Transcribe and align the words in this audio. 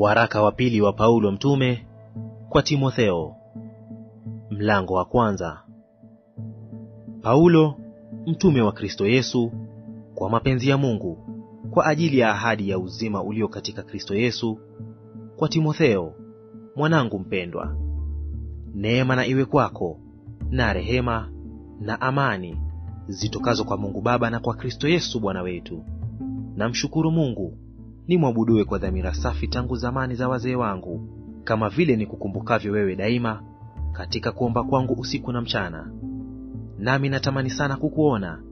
Waraka 0.00 0.42
wa 0.42 0.52
pili 0.52 0.80
wa 0.80 0.92
Paulo 0.92 1.32
mtume 1.32 1.86
kwa 2.48 2.62
Timotheo, 2.62 3.34
mlango 4.50 4.94
wa 4.94 5.04
kwanza. 5.04 5.62
Paulo 7.22 7.74
mtume 8.26 8.60
wa 8.62 8.72
Kristo 8.72 9.06
Yesu 9.06 9.52
kwa 10.14 10.30
mapenzi 10.30 10.68
ya 10.68 10.78
Mungu, 10.78 11.18
kwa 11.70 11.86
ajili 11.86 12.18
ya 12.18 12.30
ahadi 12.30 12.68
ya 12.70 12.78
uzima 12.78 13.22
ulio 13.22 13.48
katika 13.48 13.82
Kristo 13.82 14.14
Yesu, 14.14 14.58
kwa 15.36 15.48
Timotheo 15.48 16.14
mwanangu 16.76 17.18
mpendwa. 17.18 17.76
Neema 18.74 19.16
na 19.16 19.26
iwe 19.26 19.44
kwako 19.44 19.98
na 20.50 20.72
rehema 20.72 21.28
na 21.80 22.00
amani 22.00 22.58
zitokazo 23.08 23.64
kwa 23.64 23.76
Mungu 23.76 24.00
Baba 24.00 24.30
na 24.30 24.40
kwa 24.40 24.54
Kristo 24.54 24.88
Yesu 24.88 25.20
Bwana 25.20 25.42
wetu. 25.42 25.84
Namshukuru 26.56 27.10
Mungu 27.10 27.58
nimwabuduwe 28.10 28.64
kwa 28.64 28.78
dhamira 28.78 29.14
safi 29.14 29.48
tangu 29.48 29.76
zamani 29.76 30.14
za 30.14 30.28
wazee 30.28 30.54
wangu, 30.54 31.08
kama 31.44 31.68
vile 31.68 31.96
nikukumbukavyo 31.96 32.72
wewe 32.72 32.96
daima 32.96 33.42
katika 33.92 34.32
kuomba 34.32 34.64
kwangu 34.64 34.92
usiku 34.94 35.32
na 35.32 35.40
mchana. 35.40 35.92
Nami 36.78 37.08
natamani 37.08 37.50
sana 37.50 37.76
kukuona, 37.76 38.42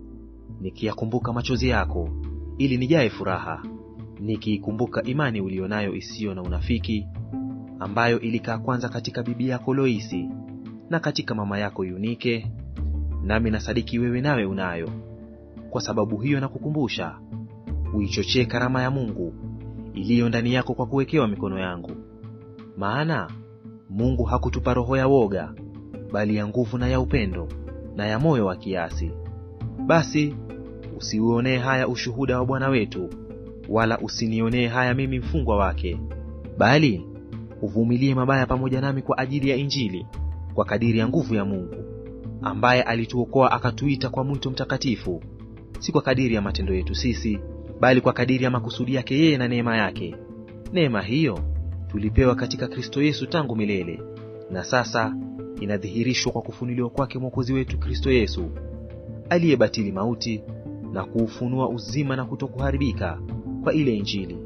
nikiyakumbuka 0.60 1.32
machozi 1.32 1.68
yako, 1.68 2.08
ili 2.58 2.76
nijae 2.76 3.10
furaha, 3.10 3.62
nikiikumbuka 4.20 5.02
imani 5.02 5.40
uliyo 5.40 5.68
nayo 5.68 5.94
isiyo 5.94 6.34
na 6.34 6.42
unafiki, 6.42 7.06
ambayo 7.80 8.20
ilikaa 8.20 8.58
kwanza 8.58 8.88
katika 8.88 9.22
bibi 9.22 9.48
yako 9.48 9.74
Loisi 9.74 10.28
na 10.90 11.00
katika 11.00 11.34
mama 11.34 11.58
yako 11.58 11.84
Yunike, 11.84 12.52
nami 13.22 13.50
nasadiki 13.50 13.98
wewe 13.98 14.20
nawe 14.20 14.44
unayo. 14.46 14.88
Kwa 15.70 15.80
sababu 15.80 16.16
hiyo 16.18 16.40
nakukumbusha 16.40 17.18
uichochee 17.94 18.44
karama 18.44 18.82
ya 18.82 18.90
Mungu 18.90 19.47
iliyo 20.08 20.28
ndani 20.28 20.54
yako 20.54 20.74
kwa 20.74 20.86
kuwekewa 20.86 21.28
mikono 21.28 21.58
yangu. 21.58 21.90
Maana 22.76 23.30
Mungu 23.90 24.24
hakutupa 24.24 24.74
roho 24.74 24.96
ya 24.96 25.06
woga, 25.06 25.54
bali 26.12 26.36
ya 26.36 26.46
nguvu 26.48 26.78
na 26.78 26.88
ya 26.88 27.00
upendo 27.00 27.48
na 27.96 28.06
ya 28.06 28.18
moyo 28.18 28.46
wa 28.46 28.56
kiasi. 28.56 29.10
Basi 29.86 30.34
usiuonee 30.96 31.56
haya 31.58 31.88
ushuhuda 31.88 32.38
wa 32.38 32.46
Bwana 32.46 32.68
wetu, 32.68 33.08
wala 33.68 33.98
usinionee 33.98 34.66
haya 34.66 34.94
mimi 34.94 35.18
mfungwa 35.18 35.56
wake, 35.56 36.00
bali 36.58 37.06
uvumilie 37.62 38.14
mabaya 38.14 38.46
pamoja 38.46 38.80
nami 38.80 39.02
kwa 39.02 39.18
ajili 39.18 39.50
ya 39.50 39.56
Injili, 39.56 40.06
kwa 40.54 40.64
kadiri 40.64 40.98
ya 40.98 41.08
nguvu 41.08 41.34
ya 41.34 41.44
Mungu, 41.44 41.76
ambaye 42.42 42.82
alituokoa 42.82 43.52
akatuita 43.52 44.08
kwa 44.10 44.24
mwito 44.24 44.50
mtakatifu, 44.50 45.22
si 45.78 45.92
kwa 45.92 46.02
kadiri 46.02 46.34
ya 46.34 46.42
matendo 46.42 46.74
yetu 46.74 46.94
sisi 46.94 47.38
bali 47.80 48.00
kwa 48.00 48.12
kadiri 48.12 48.44
ya 48.44 48.50
makusudi 48.50 48.94
yake 48.94 49.14
yeye 49.18 49.38
na 49.38 49.48
neema 49.48 49.76
yake. 49.76 50.16
Neema 50.72 51.02
hiyo 51.02 51.38
tulipewa 51.88 52.34
katika 52.34 52.68
Kristo 52.68 53.02
Yesu 53.02 53.26
tangu 53.26 53.56
milele, 53.56 54.00
na 54.50 54.64
sasa 54.64 55.16
inadhihirishwa 55.60 56.32
kwa 56.32 56.42
kufunuliwa 56.42 56.90
kwake 56.90 57.18
Mwokozi 57.18 57.52
wetu 57.52 57.78
Kristo 57.78 58.10
Yesu, 58.10 58.50
aliyebatili 59.30 59.92
mauti 59.92 60.42
na 60.92 61.04
kuufunua 61.04 61.68
uzima 61.68 62.16
na 62.16 62.24
kutokuharibika 62.24 63.18
kwa 63.64 63.72
ile 63.74 63.96
Injili, 63.96 64.38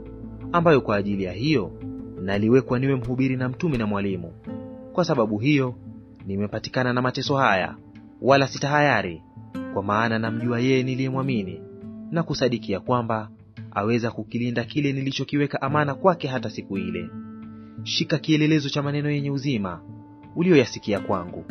ambayo 0.53 0.81
kwa 0.81 0.97
ajili 0.97 1.25
ya 1.25 1.33
hiyo 1.33 1.73
naliwekwa 2.23 2.79
niwe 2.79 2.95
mhubiri 2.97 3.37
na 3.37 3.49
mtume 3.49 3.79
na 3.79 3.87
mwalimu. 3.87 4.33
Kwa 4.93 5.05
sababu 5.05 5.39
hiyo 5.39 5.75
nimepatikana 6.27 6.93
na 6.93 7.03
mateso 7.03 7.37
haya, 7.37 7.77
wala 8.23 8.49
sitahayari, 8.49 9.23
kwa 9.75 9.83
maana 9.83 10.19
namjua 10.19 10.61
yeye 10.61 10.83
niliyemwamini 10.83 11.61
na 12.13 12.23
kusadiki 12.23 12.73
ya 12.73 12.81
kwamba 12.81 13.31
aweza 13.71 14.11
kukilinda 14.11 14.65
kile 14.65 14.93
nilichokiweka 14.93 15.63
amana 15.63 15.95
kwake 15.95 16.29
hata 16.29 16.51
siku 16.51 16.79
ile. 16.79 17.11
Shika 17.83 18.19
kielelezo 18.19 18.69
cha 18.69 18.83
maneno 18.83 19.11
yenye 19.11 19.31
uzima 19.31 19.81
uliyoyasikia 20.37 21.01
kwangu 21.01 21.45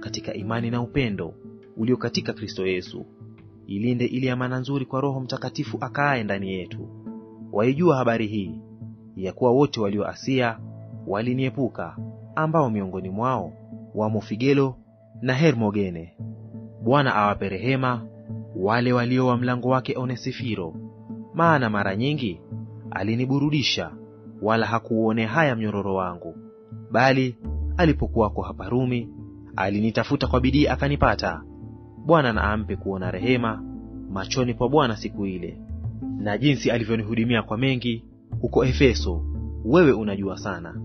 katika 0.00 0.34
imani 0.34 0.70
na 0.70 0.82
upendo 0.82 1.34
ulio 1.76 1.96
katika 1.96 2.32
Kristo 2.32 2.66
Yesu. 2.66 3.06
Ilinde 3.66 4.04
ile 4.06 4.30
amana 4.30 4.58
nzuri 4.58 4.84
kwa 4.86 5.00
Roho 5.00 5.20
Mtakatifu 5.20 5.78
akaaye 5.80 6.24
ndani 6.24 6.52
yetu. 6.52 6.88
Waijua 7.52 7.96
habari 7.96 8.26
hii 8.26 8.60
ya 9.16 9.32
kuwa 9.32 9.50
wote 9.50 9.80
walio 9.80 10.08
Asia 10.08 10.58
waliniepuka, 11.06 11.96
ambao 12.34 12.70
miongoni 12.70 13.10
mwao 13.10 13.52
wamo 13.94 14.20
Figelo 14.20 14.76
na 15.22 15.34
Hermogene. 15.34 16.14
Bwana 16.82 17.14
awape 17.14 17.48
rehema 17.48 18.06
wale 18.58 18.92
walio 18.92 19.26
wa 19.26 19.36
mlango 19.36 19.68
wake 19.68 19.96
Onesifiro, 19.98 20.74
maana 21.34 21.70
mara 21.70 21.96
nyingi 21.96 22.40
aliniburudisha, 22.90 23.90
wala 24.42 24.66
hakuuonea 24.66 25.28
haya 25.28 25.56
mnyororo 25.56 25.94
wangu. 25.94 26.36
Bali 26.90 27.36
alipokuwako 27.76 28.42
hapa 28.42 28.68
Rumi, 28.68 29.08
alinitafuta 29.56 30.26
kwa 30.26 30.40
bidii 30.40 30.66
akanipata. 30.66 31.42
Bwana 32.06 32.32
na 32.32 32.42
ampe 32.42 32.76
kuona 32.76 33.10
rehema 33.10 33.62
machoni 34.10 34.54
pa 34.54 34.68
Bwana 34.68 34.96
siku 34.96 35.26
ile. 35.26 35.58
Na 36.18 36.38
jinsi 36.38 36.70
alivyonihudumia 36.70 37.42
kwa 37.42 37.58
mengi 37.58 38.04
huko 38.40 38.64
Efeso, 38.64 39.22
wewe 39.64 39.92
unajua 39.92 40.36
sana. 40.38 40.80